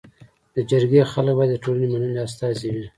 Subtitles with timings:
[0.55, 2.85] د جرګي خلک باید د ټولني منلي استازي وي.